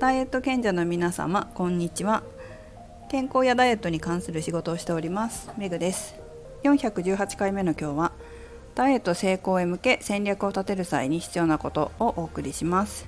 [0.00, 2.22] ダイエット賢者の皆様こんにちは。
[3.10, 6.14] 健康やダイエットに関する仕事をしておりますメグです。
[6.62, 8.12] 418回目の今日は
[8.74, 13.06] ダイエット成功へ向け戦略を立てる際に必要なことをお送りします。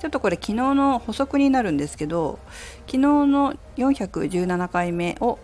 [0.00, 2.38] ちょっとこれ昨日の補足になるんですけど
[2.80, 5.38] 昨日の417回目を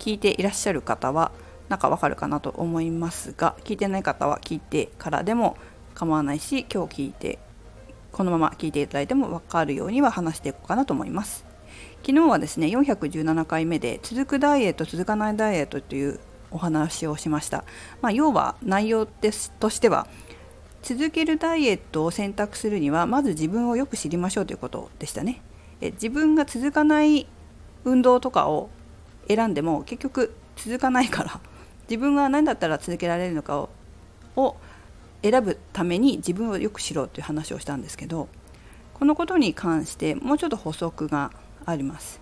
[0.00, 1.30] 聞いていらっしゃる方は
[1.68, 5.56] なんかわかるかなと思いますが聞いてない方は聞いてからでも
[5.94, 7.38] 構わないし今日聞いて
[8.12, 11.44] このまま聞いていただいても分かるようには話していこうかなと思います。
[12.06, 16.20] 昨日はですね417回目で続くダイエット続かないダイエットという
[16.50, 17.64] お話をしました、
[18.00, 20.06] まあ、要は内容ですとしては
[20.82, 25.42] 続けるダイエットを選択するにはまず自分をよく知りましょうということでしたね。
[25.80, 27.26] え自分が続かない
[27.84, 28.70] 運動とかを
[29.28, 31.40] 選んでも結局続かないから
[31.90, 33.68] 自分が何だったら続けられるのかを
[34.36, 34.56] を
[35.30, 38.28] 選ぶために自分をよく知ろうという話をしたんですけど
[38.94, 41.32] このことに関してもうちょっと補足が
[41.64, 42.20] あります。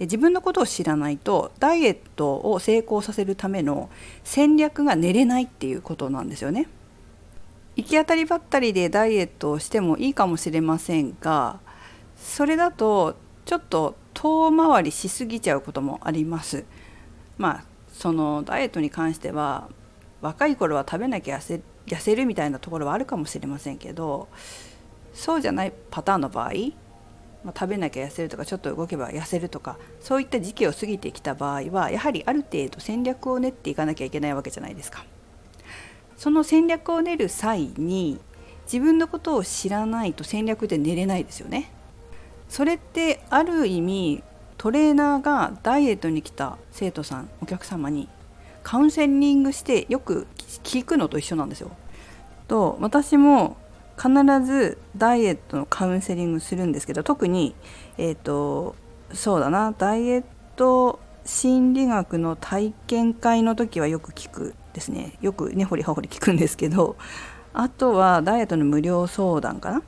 [0.00, 3.90] 自分のことを知らないとダイエットを成功させるための
[4.22, 6.68] 戦略が練れないっていうことなんですよね。
[7.74, 11.60] 行き当たりばったりでダイエットをしてもいいかもしれませんが
[12.16, 16.64] それだとちょっと遠回りしすぎちゃうこともあります。
[17.36, 19.68] まあそのダイエットに関しては
[20.20, 24.28] 若い頃は食べなきゃ痩せ痩せるみたいなところはあるかもしれませんけど
[25.14, 26.52] そうじゃないパターンの場合、
[27.44, 35.04] まあ、食べなきゃ痩せるとかちょっと動けば痩せるとかそういった時期を過ぎてきた場合はやはりある程度戦略を練っていかなきゃいけないわけじゃないですか。
[36.16, 38.18] その戦略を練る際に
[38.64, 41.70] 自分のことを知らないと戦略で練れないですよね。
[42.48, 44.22] それってある意味
[44.56, 48.08] トレーナーがダイエットに来た生徒さんお客様に
[48.64, 50.26] カウンセリングしてよく
[50.62, 51.70] 聞くのと一緒なんですよ。
[52.48, 53.56] と私も
[53.96, 54.10] 必
[54.44, 57.54] ずダイエットのカウンセリングするんですけど特に
[57.98, 58.76] えっ、ー、と
[59.12, 60.24] そうだなダイエッ
[60.56, 66.96] ト心理学の体験会の時はよく聞くですねよく根掘り葉掘り聞くんですけど
[67.52, 69.82] あとはダイエットの無料相談かな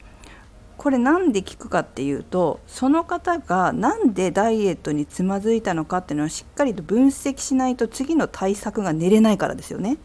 [0.76, 9.98] これ何で聞くかっていうとその方が何でダイエットにつまずいたのかっていうのをしっかりと分析しないと次の対策が練れないからですよね。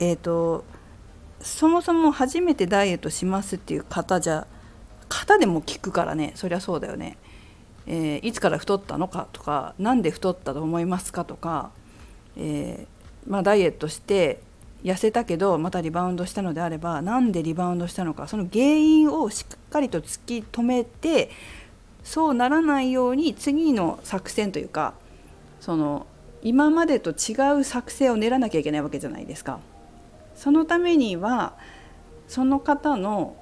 [0.00, 0.64] えーと、
[1.40, 4.46] そもそも初めてダイエットしますっていう方じゃ
[5.08, 7.18] 方でも聞くからねそりゃそうだよね。
[7.86, 11.70] えー、いつから太ったのかとか何で太ったと思いますかとか、
[12.36, 14.40] えー、まあ、ダイエットして
[14.84, 21.30] 痩せたけどまたリバウンドしたのであれば何でリバウンドしたのかその原因をしっかりと突き止めて
[22.04, 24.94] そうならないように次の作戦というか
[25.60, 26.06] その
[26.42, 29.60] 今までと違う作戦を練らなきゃいけないわけじゃないですか。
[30.40, 31.52] そのためには
[32.26, 33.36] その方の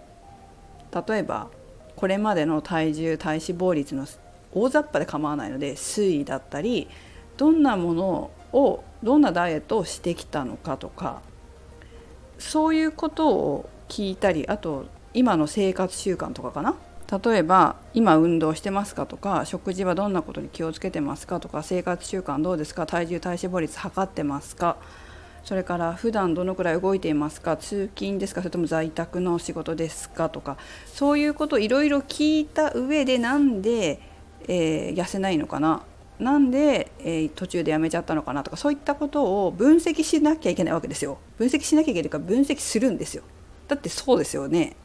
[1.06, 1.46] 例えば
[1.94, 4.04] これまでの体重体脂肪率の
[4.52, 6.88] 大雑把で構わないので推移だったり
[7.36, 11.22] どんなものをどんなダイエットをしてきたのかとか
[12.36, 16.74] そういうことを聞いたりあと今の生活習慣とかかな？
[17.24, 22.86] 例えば今運動してますかとか食事はどんなことに気をつけてますかとか生活習慣どうですか？
[22.86, 24.76] 体重体脂肪率測ってますか？
[25.44, 27.56] それから普段どのくらい動いていますか？
[27.56, 28.42] 通勤ですか？
[28.42, 30.28] それとも在宅の仕事ですか？
[30.28, 34.00] とかそういうことをいろいろ聞いた上でなんで、
[34.46, 35.82] えー、痩せないのかな？
[36.18, 38.42] なんで、えー、途中でやめちゃったのかな？
[38.42, 41.18] とかそういったことを分析しなきゃいけないわけですよ。
[41.38, 43.22] 分析しなきゃいけないから分析するんですよ。
[43.68, 44.76] だってそうですよね。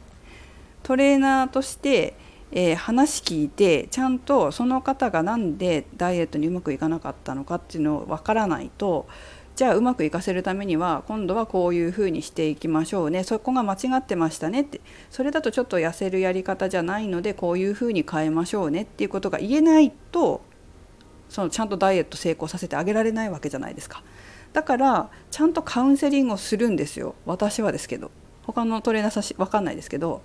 [0.82, 2.14] トレーナーとして、
[2.52, 9.08] えー、話聞いてちゃんとその方が何でダイエットにうまくいかなかったのかっていうのを分からないと
[9.56, 13.22] じゃあうまくいかせるためには今度はこういうふうにしていきましょうね。
[13.24, 14.80] そこが間違ってましたねって。
[15.10, 20.42] それだとちょっと痩せるやり方じゃないのでこういうふうに変えましょうねっていうことが言えないと
[21.28, 24.02] そのちゃんとダイエット成功させてあげられないわけじゃないですか。
[24.52, 27.14] だからちゃんとカウンセリングをするんですよ。
[27.26, 28.10] 私はですけど。
[28.46, 30.22] 他のトレーナーさん分かんないですけど、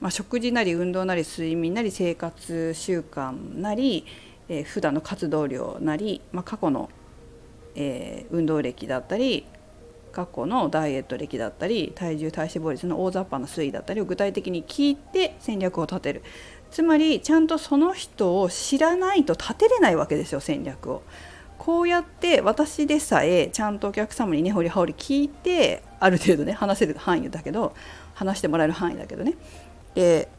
[0.00, 4.06] まあ、食事なり運動なり睡眠なり生活習慣なり、
[4.48, 6.88] えー、普段の活動量なり、まあ、過去の、
[7.74, 9.46] えー、運動歴だったり
[10.12, 16.22] 過去のダイエット歴だったり体重体脂肪率の大雑把な推移だったりを具体的に聞いて戦略を立てる
[16.70, 21.02] つまりちゃんとその人を知らないと立てれないわけですよ戦略を。
[21.58, 27.74] こうやって私でさえちゃんとお客様に根掘り葉掘り聞いてある程度ね話せる範囲だけど
[28.14, 29.34] 話してもらえる範囲だけどね
[29.94, 30.30] で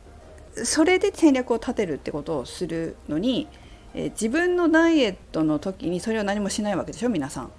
[0.56, 3.48] それで戦略を立てるってことをするのに
[3.94, 7.52] え自分のダイエットの時にそれを何もしないわけでしょ皆さん。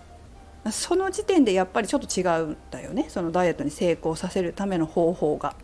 [0.70, 5.55] その時点でやっぱりちょっと違うんだよねそのダイエットに成功させるための方法が。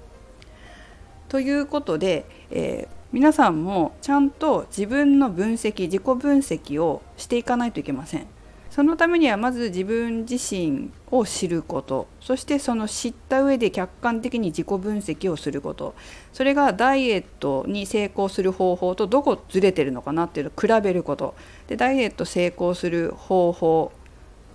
[1.29, 8.26] ということで、えー皆さんもちゃんと自分の分析自己分析をしていかないといけません
[8.79, 12.07] そのためにはまず自分自身を知ること。
[12.21, 15.97] そしてその知った上で客観的に自己分析をすること。
[16.33, 21.35] それがダイエットに成功する方法とどこずれてるのかなっていうのを比べること。
[21.67, 23.91] でダイエット成功する方法。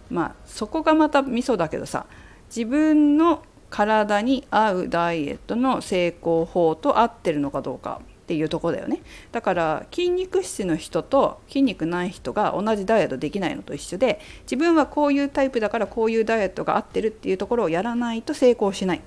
[0.10, 2.06] まあそこがまたミソだけどさ。
[2.48, 8.00] 自分の体に合うダイエットの成功法と合ってるのかどうか。
[8.24, 9.02] っていうとこだよね。
[9.34, 19.02] だから筋肉質の人と筋肉ない人が同じダイエットできないのと一緒で自分はこういうタイプだからこういうダイエットが合ってるっていうところをやらないと成功しない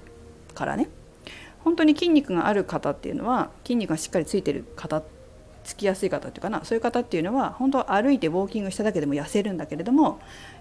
[0.54, 0.88] からね。
[1.64, 5.02] 本当に筋肉がある方っていうのは筋肉がしっかりついてる方
[5.64, 6.64] つきやすい方っていうかな。
[6.64, 10.20] そういう方っていうのは本当は歩いてウォーキングしただけでも痩せるんだけれども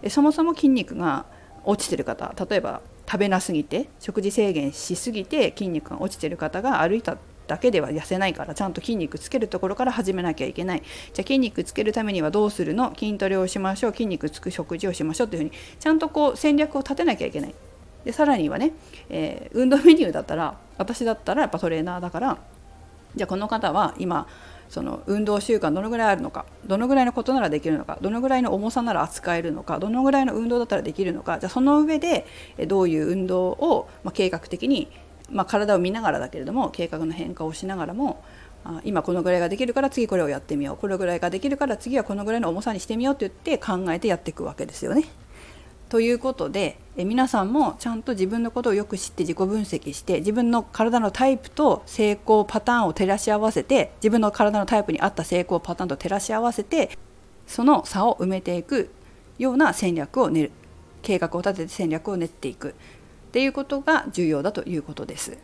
[0.09, 1.25] そもそも筋肉が
[1.65, 10.81] 落ちてる方例えば食べなすぎて食事制限しすぎて筋肉が落ちてる方が歩いただけでは痩せないからちゃんと筋肉つけるところから始めなきゃいけない。
[11.13, 12.93] じゃあ筋肉つけるためにはどうするの？
[12.95, 13.91] 筋トレをしましょう。
[13.91, 17.55] 筋肉つく食事をしましょうっていうふうにちゃんとこう戦略を立てなきゃいけない。
[18.03, 18.73] でさらにはね、
[19.09, 22.37] えー、運動メニューだったら私だったらやっぱトレーナーだから
[23.15, 24.27] じゃあこの方は今
[24.67, 26.45] その運動習慣どのぐらいあるのか？
[26.65, 27.99] どのぐらいのことならできるのか？
[28.01, 29.77] どのぐらいの重さなら扱えるのか？
[29.79, 31.39] どのぐらいの運動だったらできるのか？
[31.39, 32.25] じゃあその上で
[32.67, 34.87] どういう運動を、計画的に、
[35.31, 38.23] まあ、体を見ながらだけれども計画の変化をしながらも
[38.63, 40.77] あ今このぐらいができるから次これをやってみよう。
[40.77, 45.03] これぐらいができるから次はこのぐらいの重さにしてみようって言って考えてやっていくわけですよね。
[45.87, 56.97] ということでえ皆さんもちゃんと自分のことをよく知って自己分析して自分の体のタイプと成功パターンを照らし合わせて自分の体のタイプに合った成功パターンと照らし合わせて
[57.45, 58.89] その差を埋めていく
[59.37, 60.51] ような戦略を練る。
[61.03, 62.73] 計画を立てて戦略を練っていく。
[63.35, 65.37] っていうことが重要だということです。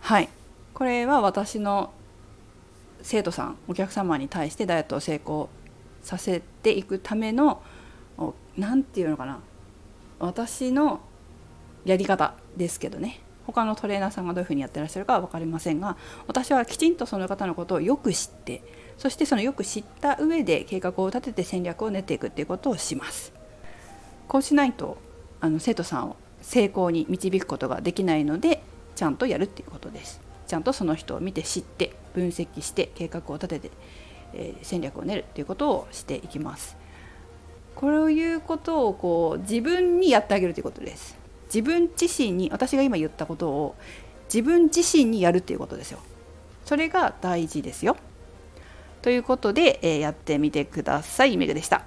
[0.00, 0.28] はい。
[0.74, 1.92] これは私の
[3.02, 5.48] 生徒さんお客様に対してダイエットを成功
[6.02, 7.62] させていくための
[8.56, 9.38] 何て言うのかな。
[10.18, 10.98] 私の
[11.84, 13.20] やり方ですけどね。
[13.46, 15.96] 他のトレーナーさんがどういうふうにやってらっしゃるかは分かりませんが
[16.26, 18.62] 私はきちんとその方のことをよく知って
[18.98, 23.32] そしてそのよく知った上で計画を立てて戦略を練っていくっていうことをします。
[24.26, 24.98] こうしないと
[25.40, 28.62] あの生徒さんを成功に導くことができないので
[28.96, 30.20] ちゃんとやるっていうことです。
[30.46, 33.70] ちゃんとその人を見て知って分析して計画を立てて、
[34.34, 36.76] えー、戦略を練るっていうことをしていきます。
[37.76, 41.16] こういうことをこう自分にやってあげるということです。
[41.46, 43.76] 自分自身に私が今言ったことを
[44.32, 46.00] 自分自身にやるっていうことですよ。
[46.64, 47.96] それが大事ですよ。
[49.02, 51.36] ということで、えー、やってみてください。
[51.36, 51.84] めぐでした。